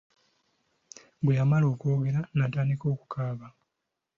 [1.23, 3.47] Bwe yamala okwogera n'atandika okukaaba.